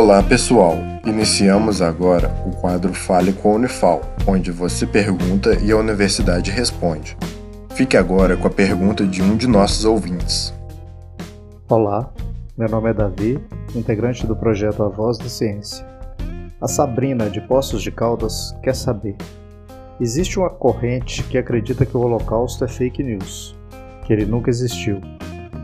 [0.00, 5.76] Olá pessoal, iniciamos agora o quadro Fale com a Unifal, onde você pergunta e a
[5.76, 7.16] universidade responde.
[7.70, 10.54] Fique agora com a pergunta de um de nossos ouvintes.
[11.68, 12.08] Olá,
[12.56, 13.40] meu nome é Davi,
[13.74, 15.84] integrante do projeto A Voz da Ciência.
[16.60, 19.16] A Sabrina, de Poços de Caldas, quer saber:
[20.00, 23.58] existe uma corrente que acredita que o Holocausto é fake news,
[24.06, 25.00] que ele nunca existiu.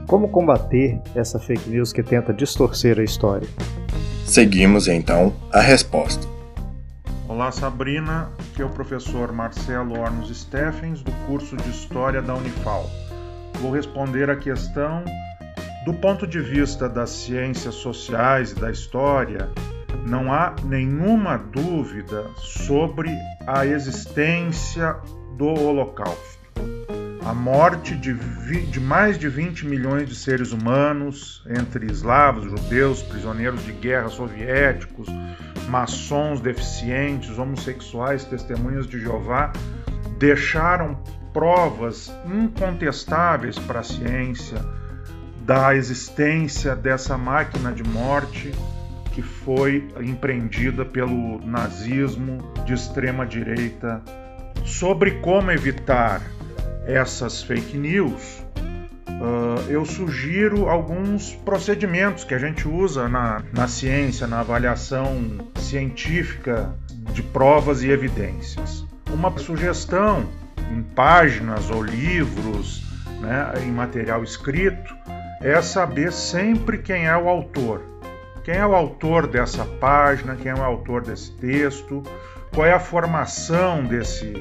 [0.08, 3.48] Como combater essa fake news que tenta distorcer a história?
[4.26, 6.26] Seguimos então a resposta.
[7.28, 12.90] Olá Sabrina, aqui é o professor Marcelo Ornos Steffens, do curso de História da Unifal.
[13.60, 15.04] Vou responder a questão
[15.84, 19.50] do ponto de vista das ciências sociais e da história,
[20.06, 23.10] não há nenhuma dúvida sobre
[23.46, 24.96] a existência
[25.36, 26.43] do Holocausto.
[27.24, 28.12] A morte de,
[28.66, 35.08] de, mais de 20 milhões de seres humanos, entre eslavos, judeus, prisioneiros de guerra soviéticos,
[35.66, 39.52] maçons deficientes, homossexuais, testemunhas de Jeová,
[40.18, 41.02] deixaram
[41.32, 44.62] provas incontestáveis para a ciência
[45.46, 48.52] da existência dessa máquina de morte
[49.12, 54.02] que foi empreendida pelo nazismo de extrema direita.
[54.64, 56.20] Sobre como evitar
[56.86, 58.42] essas fake news,
[59.08, 66.74] uh, eu sugiro alguns procedimentos que a gente usa na, na ciência, na avaliação científica
[67.12, 68.84] de provas e evidências.
[69.12, 70.26] Uma sugestão
[70.70, 72.82] em páginas ou livros,
[73.20, 74.94] né, em material escrito,
[75.40, 77.82] é saber sempre quem é o autor.
[78.42, 82.02] Quem é o autor dessa página, quem é o autor desse texto,
[82.54, 84.32] qual é a formação desse,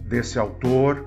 [0.00, 1.06] desse autor.